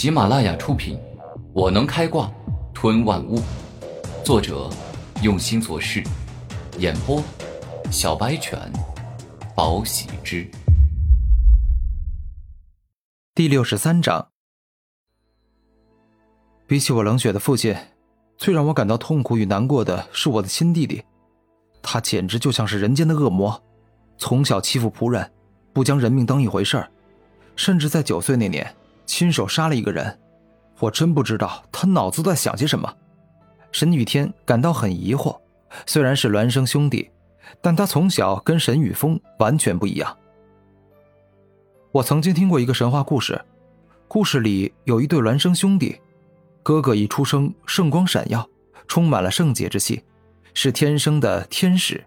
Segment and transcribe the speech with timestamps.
[0.00, 0.96] 喜马拉雅出品，
[1.52, 2.32] 《我能开挂
[2.72, 3.36] 吞万物》，
[4.24, 4.70] 作者
[5.22, 6.02] 用心做事，
[6.78, 7.22] 演播
[7.90, 8.58] 小白犬，
[9.54, 10.50] 宝喜之。
[13.34, 14.26] 第六十三章。
[16.66, 17.76] 比起我冷血的父亲，
[18.38, 21.04] 最让我感到痛苦与难过的是我的亲弟弟，
[21.82, 23.62] 他简直就像是人间的恶魔，
[24.16, 25.30] 从小欺负仆人，
[25.74, 26.90] 不将人命当一回事儿，
[27.54, 28.74] 甚至在九岁那年。
[29.10, 30.20] 亲手杀了一个人，
[30.78, 32.96] 我真不知道他脑子在想些什么。
[33.72, 35.36] 沈雨天感到很疑惑，
[35.84, 37.10] 虽然是孪生兄弟，
[37.60, 40.16] 但他从小跟沈雨峰完全不一样。
[41.90, 43.44] 我曾经听过一个神话故事，
[44.06, 46.00] 故事里有一对孪生兄弟，
[46.62, 48.48] 哥哥一出生圣光闪耀，
[48.86, 50.04] 充满了圣洁之气，
[50.54, 52.02] 是天生的天使，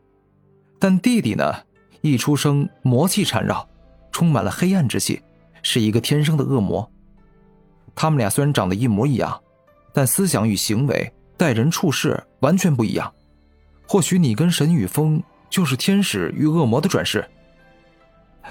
[0.79, 1.53] 但弟弟呢，
[1.99, 3.67] 一出生魔气缠绕，
[4.09, 5.21] 充满了黑暗之气，
[5.63, 6.87] 是一个天生的恶魔。
[7.95, 9.41] 他们俩虽然长得一模一样，
[9.91, 13.11] 但思想与行为、待人处事完全不一样。
[13.87, 17.27] 或许你跟沈雨峰就是天使与恶魔的转世。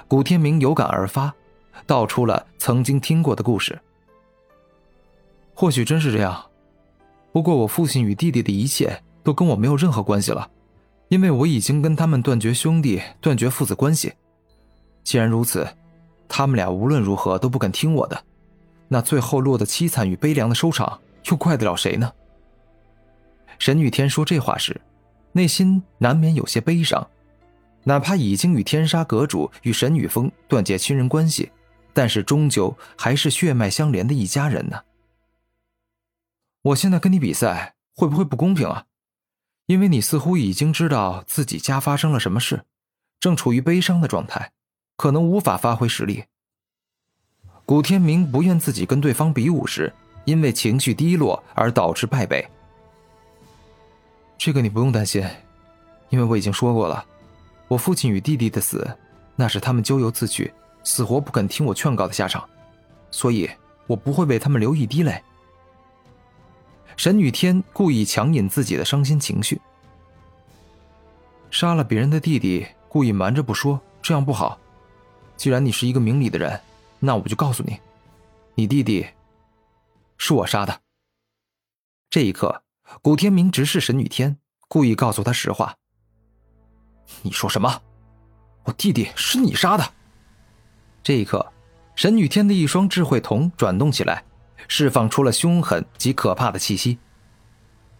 [0.08, 1.34] 古天明有感而发，
[1.86, 3.78] 道出了曾经听过的故事。
[5.54, 6.44] 或许真是这样，
[7.32, 10.48] 不过我父亲与弟弟的一切都跟我没有任何关系了，
[11.08, 14.12] 因为我已经跟他们断绝兄弟、断绝父子关系。
[15.02, 15.66] 既然如此，
[16.34, 18.24] 他们俩无论如何都不肯听我的。
[18.88, 22.10] 那最后落得凄惨与悲凉的收场，又怪得了谁呢？
[23.58, 24.80] 沈雨天说这话时，
[25.32, 27.06] 内心难免有些悲伤。
[27.84, 31.52] 哪怕已经与天杀阁主与沈雨峰断绝亲人关系，
[31.92, 34.80] 但是终究还是血脉相连的一家人呢。
[36.62, 38.86] 我现在跟你比赛，会不会不公平啊？
[39.66, 42.64] 因为你似乎已经知道自己家发生了什么事，
[43.20, 44.52] 正处于悲伤的状态，
[45.02, 46.22] 可能无法发挥实力。
[47.66, 49.92] 古天明不愿自己跟对方比武时，
[50.24, 52.48] 因为情绪低落而导致败北。
[54.38, 55.26] 这个你不用担心，
[56.08, 57.04] 因为我已经说过了，
[57.66, 58.88] 我父亲与弟弟的死，
[59.34, 60.52] 那是他们咎由自取，
[60.84, 62.48] 死活不肯听我劝告的下场，
[63.10, 63.50] 所以
[63.88, 65.20] 我不会为他们流一滴泪。
[66.96, 69.60] 沈雨天故意强引自己的伤心情绪，
[71.50, 74.56] 杀了别人的弟弟，故意瞒着不说，这样不好。
[75.42, 76.60] 既然你是一个明理的人。
[77.00, 77.80] 那我就告诉你，
[78.54, 79.04] 你弟弟
[80.16, 80.80] 是我杀的。
[82.08, 82.62] 这一刻，
[83.02, 84.38] 古天明直视沈雨天，
[84.68, 85.74] 故意告诉他实话。
[87.22, 87.82] 你说什么？
[88.62, 89.82] 我弟弟是你杀的？
[91.02, 91.52] 这一刻，
[91.96, 94.22] 沈雨天的一双智慧瞳转动起来，
[94.68, 97.00] 释放出了凶狠及可怕的气息。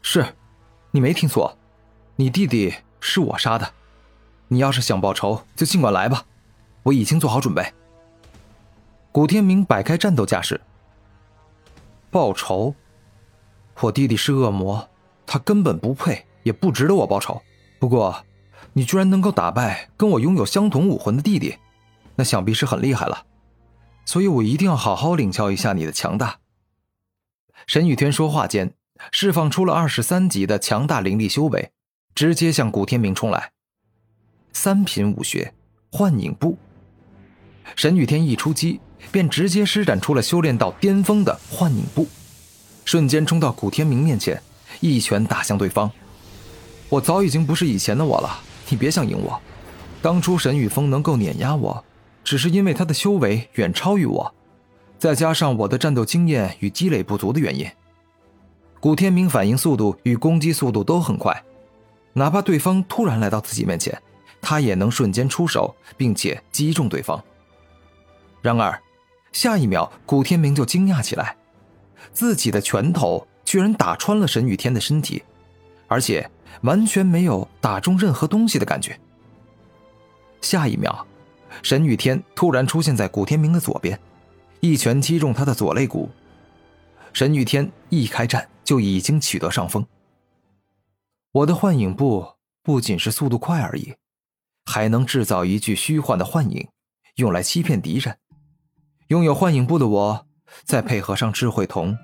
[0.01, 0.37] 是，
[0.93, 1.59] 你没听错，
[2.15, 3.75] 你弟弟是我杀的。
[4.47, 6.25] 你要是想报仇，就尽管来吧，
[6.83, 7.65] 我已经做好准备。
[9.11, 10.61] 古天明摆开战斗架势。
[12.11, 12.75] 报仇？
[13.81, 14.89] 我弟弟是恶魔，
[15.27, 17.41] 他根本不配，也不值得我报仇。
[17.79, 18.25] 不过，
[18.73, 21.57] 你居然能够打败跟我拥有相同武魂的弟弟，
[22.17, 23.27] 那想必是很厉害了。
[24.05, 26.39] 所以我一定要好好领教一下你的强大。
[27.67, 28.75] 沈雨天说话间，
[29.11, 31.73] 释放出了二十三级的强大灵力修为，
[32.15, 33.53] 直接向古天明冲来。
[34.53, 35.55] 三品武学，
[35.91, 36.59] 幻影步。
[37.77, 38.81] 沈雨天一出击。
[39.11, 42.07] 便直接施展出了修炼到巅峰的幻影步，
[42.85, 44.41] 瞬间冲到古天明面前，
[44.81, 45.91] 一拳打向对方。
[46.89, 49.39] 我早已经不是以前的我了，你别想赢我。
[50.01, 51.85] 当初沈雨峰能够碾压我，
[52.23, 54.33] 只是因为他的修为远超于我，
[54.99, 57.69] 再加上我的战斗经验与积累不足的原因。
[58.81, 61.43] 古天明反应速度与攻击速度都很快，
[62.15, 64.01] 哪怕对方突然来到自己面前，
[64.41, 67.23] 他也能瞬间出手，并且击中对方。
[68.43, 68.79] 然而。
[69.33, 71.35] 下一秒，古天明就惊讶起来，
[72.13, 75.23] 自己的拳头居然打穿了沈雨天的身体，
[75.89, 76.31] 而且
[76.61, 79.01] 完全没有打中任何东西的感觉。
[80.43, 81.07] 下一秒，
[81.63, 83.99] 沈雨天突然出现在古天明的左边，
[84.61, 86.11] 一拳击中他的左肋骨。
[87.15, 89.87] 沈雨天一开战就已经取得上风。
[91.31, 93.95] 我的幻影步不仅是速度快而已，
[94.67, 96.69] 还能制造一具虚幻的幻影，
[97.17, 98.19] 用来欺骗敌人。
[99.13, 100.27] 拥有幻影步的我，
[100.65, 101.95] 再配合上智慧瞳，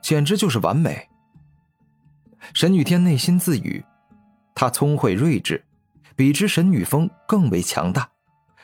[0.00, 1.08] 简直就是完美。
[2.54, 3.84] 沈雨天内心自语
[4.54, 5.60] ：“他聪慧睿智，
[6.14, 8.08] 比之沈雨峰更为强大。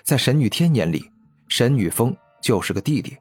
[0.05, 1.11] 在沈雨天眼里，
[1.49, 3.17] 沈雨峰就是个弟弟。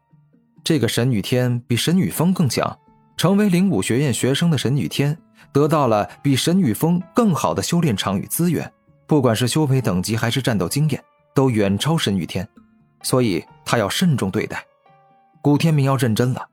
[0.64, 2.78] 这个沈雨天比沈雨峰更强。
[3.18, 5.18] 成为灵武学院学生的沈雨天，
[5.52, 8.72] 得到了比沈雨峰更好的修炼场与资源，
[9.08, 11.04] 不管是修为等级还是战斗经验，
[11.34, 12.48] 都远超沈雨天。
[13.02, 14.64] 所以他要慎重对待。”
[15.48, 16.50] 古天明要认真了，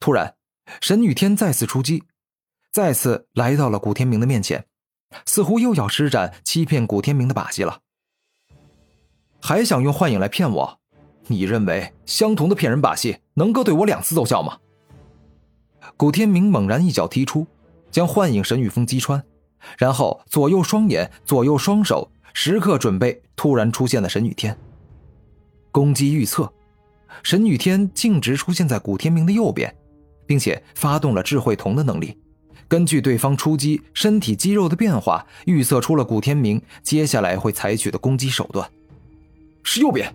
[0.00, 0.34] 突然，
[0.80, 2.02] 神女天再次出击，
[2.72, 4.66] 再次来到了古天明的面前，
[5.24, 7.78] 似乎又要施展欺骗古天明的把戏了。
[9.40, 10.80] 还想用幻影来骗我？
[11.28, 14.58] 你认为相同的骗人把戏能够对我两次奏效吗？
[15.96, 17.46] 古天明猛然一脚踢出，
[17.92, 19.24] 将幻影神羽风击穿，
[19.78, 24.58] 然后左右双眼、左右双手时刻准备突然出现的神雨天。
[25.70, 26.52] 攻击预测，
[27.22, 29.74] 神女天径直出现在古天明的右边，
[30.26, 32.16] 并且发动了智慧瞳的能力，
[32.68, 38.68] 根据对方出击身体肌肉的变化，预测出了古天明接下来会采取的攻击手段。
[39.62, 40.14] 是右边。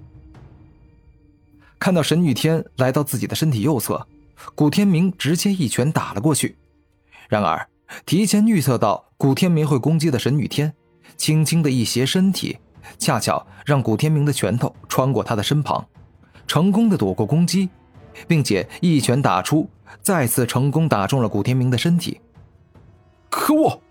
[1.78, 4.08] 看到神女天来到自己的身体右侧，
[4.56, 6.56] 古天明直接一拳打了过去。
[7.28, 7.68] 然而，
[8.06, 10.74] 提前预测到古天明会攻击的神女天，
[11.18, 12.58] 轻轻的一斜身体，
[13.00, 15.86] 恰巧让古天明的拳头穿过他的身旁，
[16.52, 17.70] 成功的躲过攻击，
[18.28, 19.70] 并且一拳打出，
[20.02, 22.20] 再次成功打中了古天明的身体。
[23.30, 23.82] 可恶！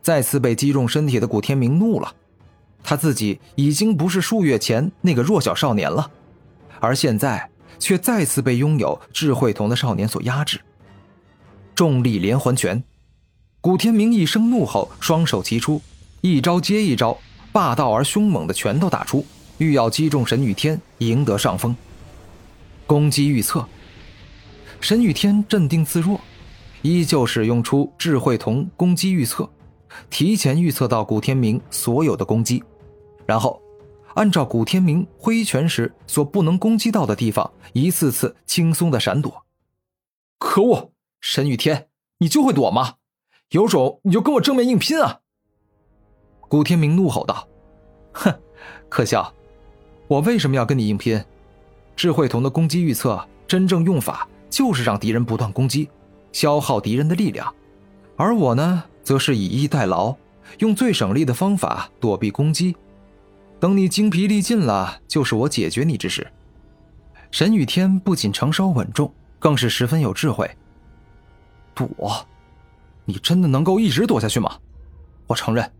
[0.00, 2.14] 再次被击中身体的古天明怒了。
[2.82, 6.10] 他自己已经不是数月前那个弱小少年了，
[6.80, 10.58] 而现在却再次被拥有智慧瞳的少年所压制。
[11.74, 12.82] 重力连环拳，
[13.60, 15.82] 古天明一声怒吼，双手齐出，
[16.22, 17.18] 一招接一招，
[17.52, 19.26] 霸道而凶猛的拳头打出，
[19.58, 21.74] 欲要击中神女天，赢得上风。
[22.86, 23.66] 攻击预测，
[24.80, 26.20] 神女天镇定自若，
[26.82, 29.48] 依旧使用出智慧瞳攻击预测，
[30.10, 32.62] 提前预测到古天明所有的攻击。
[33.26, 33.60] 然后，
[34.14, 39.44] 按照古天明挥拳时所不能攻击到的地方，一次次轻松的闪躲。
[40.38, 41.88] 可恶，神与天，
[42.18, 42.94] 你就会躲吗？
[43.50, 45.20] 有种你就跟我正面硬拼啊！
[46.48, 47.48] 古天明怒吼道
[48.12, 48.32] ：“哼，
[48.88, 49.32] 可笑！
[50.08, 51.22] 我为什么要跟你硬拼？
[51.96, 55.88] 智慧瞳的攻击预测真正用法就是让敌人不断攻击，
[56.32, 57.52] 消耗敌人的力量，
[58.16, 60.14] 而我呢，则是以逸待劳，
[60.58, 62.76] 用最省力的方法躲避攻击。”
[63.58, 66.26] 等你精疲力尽了，就是我解决你之时。
[67.30, 70.48] 神雨天不仅成熟稳重，更是十分有智慧。
[71.74, 72.26] 躲？
[73.06, 74.58] 你真的能够一直躲下去吗？
[75.26, 75.72] 我承认，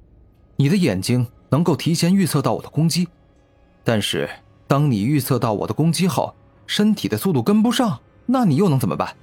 [0.57, 3.07] 你的眼睛能够提前预测到我的攻击，
[3.87, 4.29] 但是
[4.67, 6.35] 当你预测到我的攻击后，
[6.67, 9.15] 身体的速度跟不上，那你又能怎么办？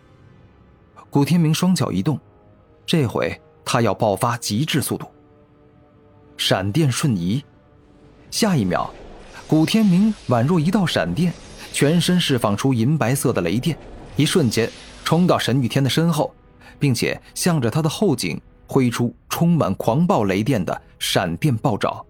[1.10, 2.18] 古天明双脚一动，
[2.86, 5.06] 这回他要爆发极致速度，
[6.38, 7.44] 闪电瞬移。
[8.32, 8.90] 下一秒，
[9.50, 11.34] 古天明宛若一道闪电，
[11.74, 13.78] 全身释放出银白色的雷电，
[14.16, 14.72] 一瞬间
[15.04, 16.34] 冲到神雨天的身后，
[16.80, 22.06] 并且向着他的后颈挥出充满狂暴雷电的闪电暴爪。